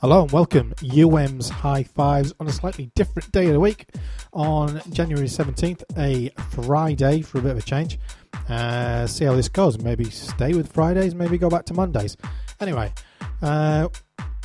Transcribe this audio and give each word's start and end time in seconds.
Hello 0.00 0.22
and 0.22 0.32
welcome, 0.32 0.72
UM's 0.82 1.50
High 1.50 1.82
Fives 1.82 2.32
on 2.40 2.46
a 2.46 2.52
slightly 2.52 2.90
different 2.94 3.30
day 3.32 3.48
of 3.48 3.52
the 3.52 3.60
week 3.60 3.86
on 4.32 4.80
January 4.90 5.26
17th, 5.26 5.82
a 5.98 6.30
Friday 6.54 7.20
for 7.20 7.38
a 7.38 7.42
bit 7.42 7.50
of 7.50 7.58
a 7.58 7.62
change. 7.62 7.98
Uh, 8.48 9.06
see 9.06 9.26
how 9.26 9.34
this 9.34 9.50
goes. 9.50 9.78
Maybe 9.78 10.04
stay 10.06 10.54
with 10.54 10.72
Fridays, 10.72 11.14
maybe 11.14 11.36
go 11.36 11.50
back 11.50 11.66
to 11.66 11.74
Mondays. 11.74 12.16
Anyway, 12.60 12.94
uh, 13.42 13.88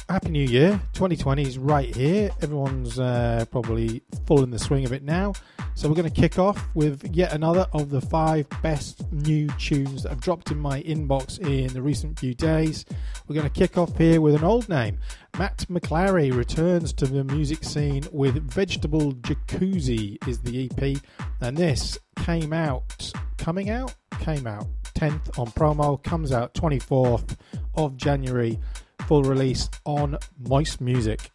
Happy 0.09 0.29
New 0.29 0.43
Year. 0.43 0.71
2020 0.91 1.43
is 1.43 1.57
right 1.57 1.95
here. 1.95 2.31
Everyone's 2.41 2.99
uh, 2.99 3.45
probably 3.49 4.03
full 4.27 4.43
in 4.43 4.51
the 4.51 4.59
swing 4.59 4.83
of 4.83 4.91
it 4.91 5.03
now. 5.03 5.31
So 5.77 5.89
we're 5.89 5.95
going 5.95 6.09
to 6.09 6.21
kick 6.21 6.39
off 6.39 6.65
with 6.73 7.13
yet 7.13 7.33
another 7.33 7.67
of 7.73 7.89
the 7.89 7.99
five 7.99 8.47
best 8.63 9.11
new 9.11 9.47
tunes 9.59 10.03
that 10.03 10.09
have 10.09 10.21
dropped 10.21 10.49
in 10.49 10.57
my 10.57 10.81
inbox 10.83 11.37
in 11.37 11.67
the 11.73 11.81
recent 11.81 12.17
few 12.17 12.33
days. 12.33 12.85
We're 13.27 13.35
going 13.35 13.49
to 13.49 13.53
kick 13.53 13.77
off 13.77 13.97
here 13.97 14.21
with 14.21 14.35
an 14.35 14.45
old 14.45 14.69
name. 14.69 14.99
Matt 15.37 15.65
McClary 15.69 16.33
returns 16.33 16.93
to 16.93 17.05
the 17.05 17.25
music 17.25 17.65
scene 17.65 18.05
with 18.13 18.35
Vegetable 18.49 19.11
Jacuzzi 19.15 20.17
is 20.29 20.39
the 20.39 20.69
EP, 20.71 21.01
and 21.41 21.57
this 21.57 21.99
came 22.19 22.53
out, 22.53 23.11
coming 23.37 23.69
out, 23.69 23.93
came 24.21 24.47
out 24.47 24.67
10th 24.95 25.37
on 25.37 25.47
promo, 25.47 26.01
comes 26.01 26.31
out 26.31 26.53
24th 26.53 27.35
of 27.75 27.97
January, 27.97 28.61
full 29.07 29.23
release 29.23 29.69
on 29.83 30.17
Moist 30.39 30.79
Music. 30.79 31.29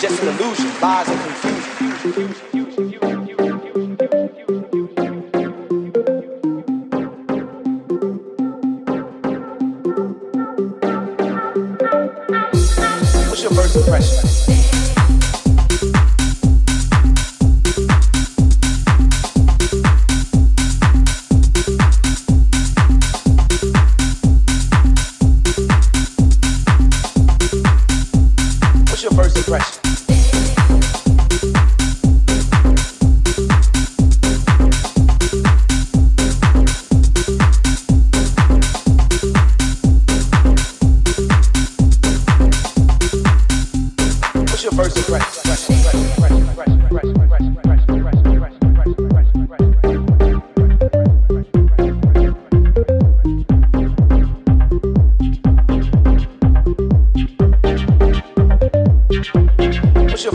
just 0.00 0.22
an 0.22 0.28
illusion, 0.28 0.80
lies 0.80 1.08
and 1.08 1.18
confusion. 1.20 2.47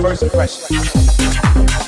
first 0.03 0.22
impression. 0.22 1.82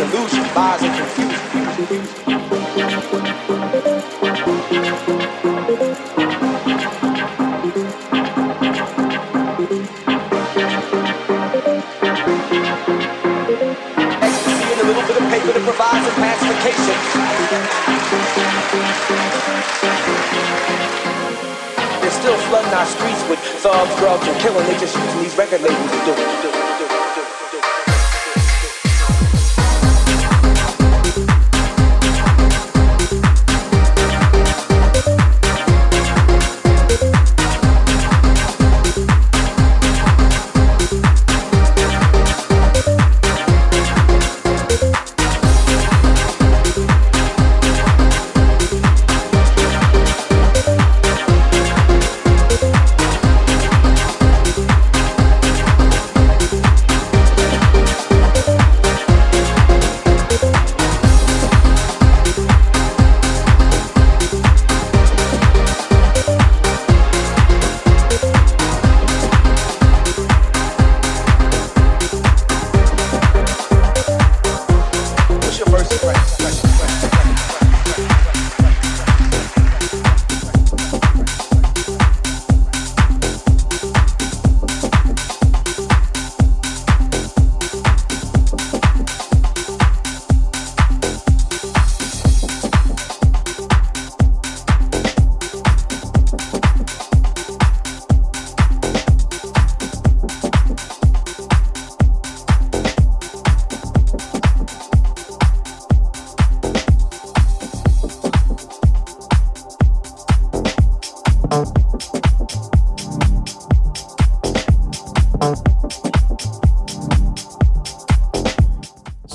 illusion, 0.00 0.44
a 14.78 14.84
little 14.84 15.02
bit 15.02 15.16
of 15.16 15.24
paper. 15.30 15.52
They're 22.00 22.10
still 22.10 22.36
flooding 22.46 22.72
our 22.72 22.86
streets 22.86 23.28
with 23.28 23.38
thugs, 23.38 23.96
drugs, 23.96 24.26
and 24.28 24.40
killing. 24.40 24.66
They 24.66 24.78
just 24.78 24.96
using 24.96 25.22
these 25.22 25.36
record 25.36 25.60
labels 25.60 25.90
to 25.90 26.04
do 26.04 26.12
it. 26.12 26.16
To 26.16 26.42
do 26.42 26.48
it. 26.48 26.67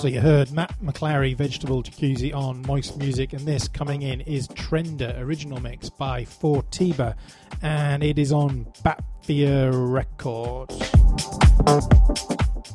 So 0.03 0.09
you 0.09 0.19
heard 0.19 0.51
Matt 0.51 0.75
McClary, 0.83 1.33
Vegetable 1.33 1.81
Jacuzzi 1.81 2.35
on 2.35 2.61
Moist 2.63 2.97
Music, 2.97 3.31
and 3.31 3.47
this 3.47 3.69
coming 3.69 4.01
in 4.01 4.19
is 4.19 4.49
Trender 4.49 5.17
Original 5.17 5.61
Mix 5.61 5.89
by 5.89 6.25
Fortiba, 6.25 7.15
and 7.61 8.03
it 8.03 8.19
is 8.19 8.33
on 8.33 8.67
Batfia 8.83 9.71
Records. 9.71 10.77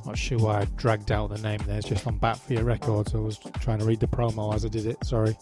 Not 0.07 0.17
sure 0.17 0.39
why 0.39 0.61
I 0.61 0.65
dragged 0.77 1.13
out 1.13 1.29
the 1.29 1.37
name 1.37 1.61
there, 1.67 1.77
it's 1.77 1.87
just 1.87 2.07
on 2.07 2.19
Batfia 2.19 2.65
Records. 2.65 3.15
I 3.15 3.19
was 3.19 3.37
trying 3.61 3.81
to 3.81 3.85
read 3.85 4.01
the 4.01 4.09
promo 4.09 4.55
as 4.55 4.65
I 4.65 4.69
did 4.69 4.87
it, 4.87 5.05
sorry. 5.05 5.37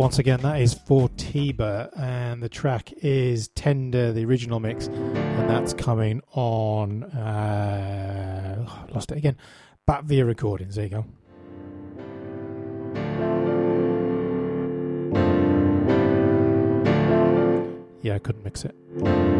Once 0.00 0.18
again, 0.18 0.40
that 0.40 0.58
is 0.58 0.72
for 0.72 1.10
Tiba, 1.10 1.90
and 1.94 2.42
the 2.42 2.48
track 2.48 2.90
is 3.02 3.48
Tender, 3.48 4.12
the 4.12 4.24
original 4.24 4.58
mix, 4.58 4.86
and 4.86 5.50
that's 5.50 5.74
coming 5.74 6.22
on. 6.32 7.04
Uh, 7.04 8.66
lost 8.94 9.12
it 9.12 9.18
again. 9.18 9.36
Bat 9.84 10.04
via 10.04 10.24
recordings. 10.24 10.76
There 10.76 10.84
you 10.84 10.90
go. 10.90 11.04
Yeah, 18.00 18.14
I 18.14 18.18
couldn't 18.20 18.42
mix 18.42 18.64
it. 18.64 19.39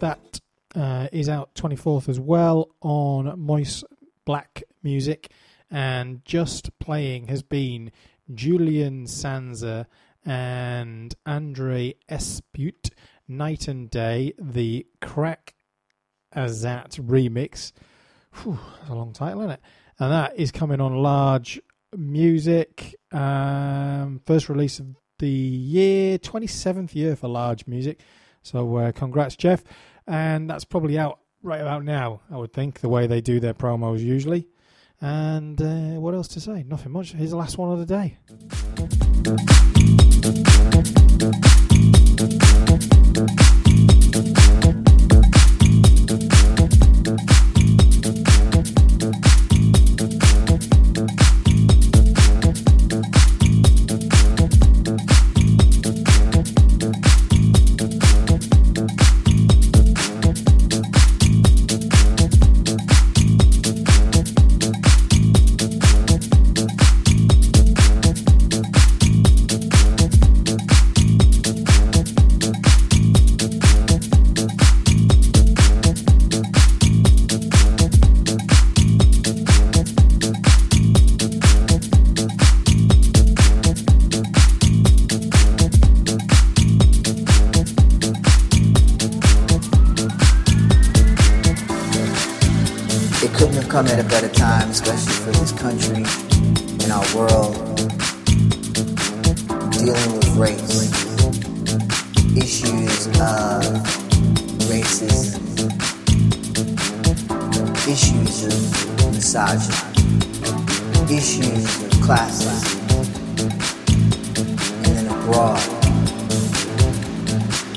That 0.00 0.40
uh, 0.74 1.08
is 1.12 1.28
out 1.28 1.54
24th 1.54 2.08
as 2.08 2.18
well 2.18 2.70
on 2.80 3.38
Moist 3.38 3.84
Black 4.24 4.62
Music. 4.82 5.30
And 5.70 6.24
just 6.24 6.76
playing 6.78 7.28
has 7.28 7.42
been 7.42 7.92
Julian 8.34 9.04
Sansa 9.04 9.86
and 10.24 11.14
Andre 11.26 11.94
Espute, 12.08 12.90
Night 13.28 13.68
and 13.68 13.90
Day, 13.90 14.32
the 14.38 14.86
Crack 15.02 15.54
Azat 16.34 16.98
remix. 16.98 17.72
Whew, 18.42 18.58
that's 18.78 18.90
a 18.90 18.94
long 18.94 19.12
title, 19.12 19.40
isn't 19.42 19.52
it? 19.52 19.60
And 19.98 20.12
that 20.12 20.38
is 20.38 20.50
coming 20.50 20.80
on 20.80 21.02
large 21.02 21.60
music. 21.94 22.96
Um, 23.12 24.22
first 24.24 24.48
release 24.48 24.78
of 24.78 24.96
the 25.18 25.28
year, 25.28 26.18
27th 26.18 26.94
year 26.94 27.16
for 27.16 27.28
large 27.28 27.66
music. 27.66 28.00
So 28.42 28.76
uh, 28.76 28.92
congrats, 28.92 29.36
Jeff. 29.36 29.62
And 30.06 30.48
that's 30.50 30.64
probably 30.64 30.98
out 30.98 31.20
right 31.42 31.60
about 31.60 31.84
now, 31.84 32.20
I 32.30 32.36
would 32.36 32.52
think, 32.52 32.80
the 32.80 32.88
way 32.88 33.06
they 33.06 33.20
do 33.20 33.40
their 33.40 33.54
promos 33.54 34.00
usually. 34.00 34.48
And 35.00 35.60
uh, 35.60 36.00
what 36.00 36.14
else 36.14 36.28
to 36.28 36.40
say? 36.40 36.62
Nothing 36.62 36.92
much. 36.92 37.12
Here's 37.12 37.30
the 37.30 37.36
last 37.36 37.58
one 37.58 37.72
of 37.72 37.78
the 37.78 37.86
day. 37.86 38.18
come 93.80 93.88
at 93.88 94.04
a 94.04 94.08
better 94.08 94.28
time, 94.28 94.68
especially 94.68 95.14
for 95.14 95.30
this 95.30 95.52
country 95.52 96.04
and 96.84 96.92
our 96.92 97.16
world. 97.16 97.54
Dealing 99.72 100.12
with 100.16 100.36
race, 100.36 100.92
issues 102.36 103.06
of 103.06 103.64
racism, 104.68 105.40
issues 107.88 108.44
of 108.44 109.14
misogyny, 109.14 109.74
issues 111.16 111.82
of 111.82 111.90
classism, 112.04 112.76
and 114.84 114.94
then 114.94 115.06
abroad. 115.06 115.58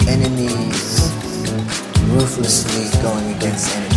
Enemies 0.10 1.14
ruthlessly 2.12 3.02
going 3.02 3.36
against 3.38 3.74
enemies. 3.74 3.93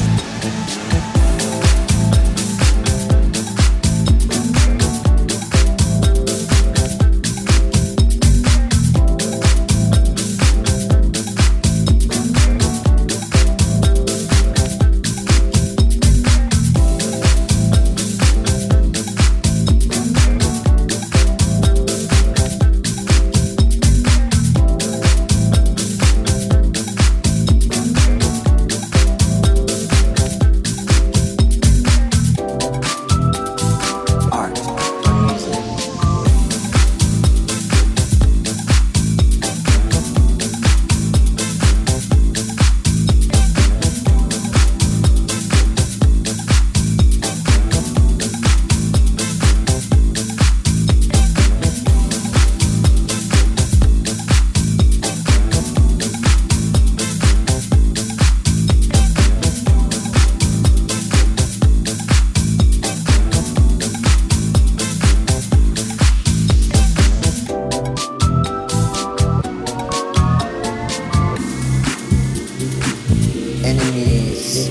Enemies 73.66 74.70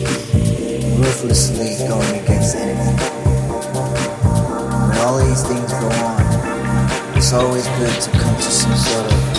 ruthlessly 0.98 1.86
going 1.86 2.24
against 2.24 2.56
enemies. 2.56 3.02
When 4.88 4.98
all 5.00 5.18
these 5.20 5.44
things 5.44 5.74
go 5.74 5.90
on, 5.90 7.18
it's 7.18 7.34
always 7.34 7.68
good 7.68 8.02
to 8.04 8.12
come 8.12 8.36
to 8.38 8.42
some 8.42 8.74
sort 8.74 9.12
of 9.12 9.35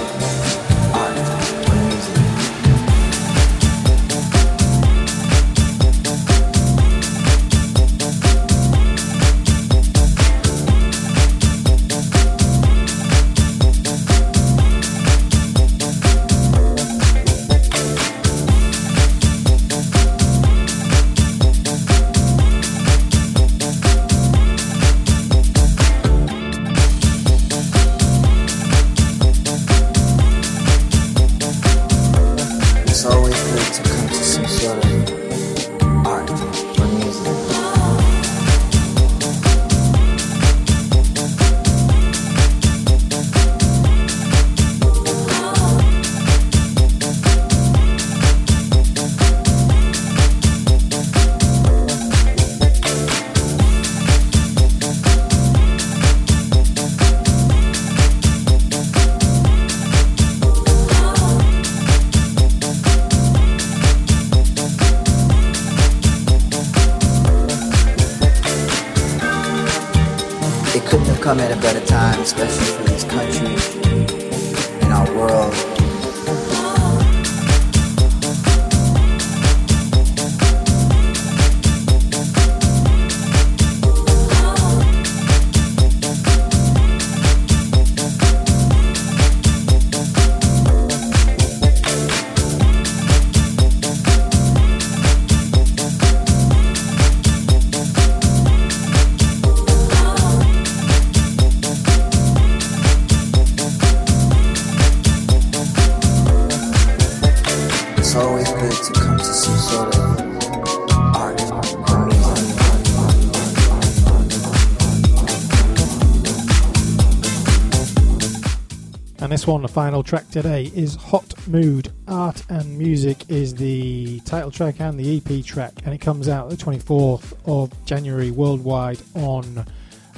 one, 119.46 119.62
the 119.62 119.68
final 119.68 120.02
track 120.02 120.28
today, 120.30 120.72
is 120.74 120.96
Hot 120.96 121.34
Mood. 121.46 121.92
Art 122.08 122.42
and 122.48 122.76
Music 122.78 123.28
is 123.28 123.54
the 123.54 124.18
title 124.20 124.50
track 124.50 124.80
and 124.80 124.98
the 124.98 125.16
EP 125.18 125.44
track, 125.44 125.72
and 125.84 125.94
it 125.94 125.98
comes 125.98 126.28
out 126.28 126.50
the 126.50 126.56
24th 126.56 127.32
of 127.46 127.70
January 127.84 128.30
worldwide 128.30 128.98
on 129.14 129.64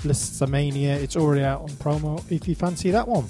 Listomania. 0.03 0.97
It's 0.97 1.17
already 1.17 1.45
out 1.45 1.63
on 1.63 1.69
promo 1.71 2.25
if 2.31 2.49
you 2.49 2.55
fancy 2.55 2.91
that 2.91 3.07
one. 3.07 3.27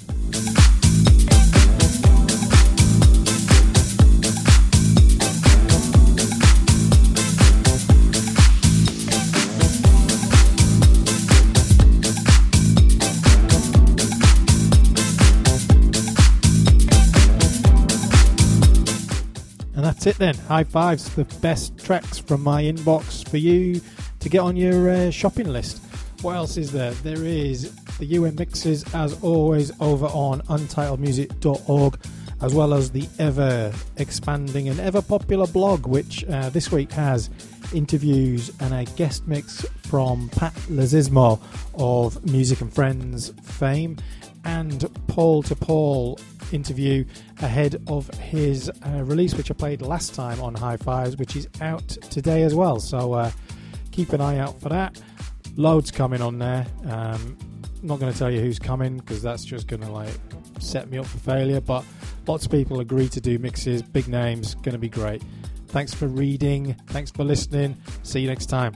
That's 19.98 20.06
it 20.06 20.18
then. 20.18 20.36
High 20.46 20.62
fives, 20.62 21.12
the 21.16 21.24
best 21.40 21.76
tracks 21.76 22.20
from 22.20 22.40
my 22.44 22.62
inbox 22.62 23.28
for 23.28 23.36
you 23.36 23.80
to 24.20 24.28
get 24.28 24.38
on 24.38 24.54
your 24.54 24.88
uh, 24.88 25.10
shopping 25.10 25.48
list. 25.48 25.82
What 26.22 26.36
else 26.36 26.56
is 26.56 26.70
there? 26.70 26.92
There 26.92 27.24
is 27.24 27.74
the 27.98 28.04
UN 28.06 28.36
mixes, 28.36 28.84
as 28.94 29.20
always, 29.24 29.72
over 29.80 30.06
on 30.06 30.42
untitledmusic.org, 30.42 31.98
as 32.40 32.54
well 32.54 32.74
as 32.74 32.92
the 32.92 33.08
ever 33.18 33.72
expanding 33.96 34.68
and 34.68 34.78
ever 34.78 35.02
popular 35.02 35.48
blog, 35.48 35.88
which 35.88 36.24
uh, 36.26 36.48
this 36.50 36.70
week 36.70 36.92
has 36.92 37.28
interviews 37.74 38.52
and 38.60 38.72
a 38.72 38.84
guest 38.92 39.26
mix 39.26 39.66
from 39.82 40.28
Pat 40.28 40.54
Lazismo 40.70 41.40
of 41.74 42.24
Music 42.24 42.60
and 42.60 42.72
Friends 42.72 43.32
fame 43.42 43.96
and 44.44 44.88
Paul 45.08 45.42
to 45.44 45.56
Paul 45.56 46.18
interview 46.52 47.04
ahead 47.40 47.82
of 47.86 48.08
his 48.14 48.70
uh, 48.86 49.04
release, 49.04 49.34
which 49.34 49.50
I 49.50 49.54
played 49.54 49.82
last 49.82 50.14
time 50.14 50.40
on 50.40 50.54
High 50.54 50.76
Fives, 50.76 51.16
which 51.16 51.36
is 51.36 51.48
out 51.60 51.88
today 51.88 52.42
as 52.42 52.54
well. 52.54 52.80
So 52.80 53.12
uh, 53.12 53.30
keep 53.92 54.12
an 54.12 54.20
eye 54.20 54.38
out 54.38 54.60
for 54.60 54.68
that. 54.68 55.00
Loads 55.56 55.90
coming 55.90 56.22
on 56.22 56.38
there. 56.38 56.66
Um, 56.86 57.36
not 57.82 58.00
going 58.00 58.12
to 58.12 58.18
tell 58.18 58.30
you 58.30 58.40
who's 58.40 58.58
coming 58.58 58.96
because 58.98 59.22
that's 59.22 59.44
just 59.44 59.68
going 59.68 59.82
to 59.82 59.90
like 59.90 60.14
set 60.58 60.90
me 60.90 60.98
up 60.98 61.06
for 61.06 61.18
failure. 61.18 61.60
But 61.60 61.84
lots 62.26 62.44
of 62.44 62.50
people 62.50 62.80
agree 62.80 63.08
to 63.08 63.20
do 63.20 63.38
mixes, 63.38 63.82
big 63.82 64.08
names, 64.08 64.54
going 64.56 64.72
to 64.72 64.78
be 64.78 64.88
great. 64.88 65.22
Thanks 65.68 65.92
for 65.94 66.06
reading. 66.06 66.74
Thanks 66.88 67.10
for 67.10 67.24
listening. 67.24 67.76
See 68.02 68.20
you 68.20 68.28
next 68.28 68.46
time. 68.46 68.74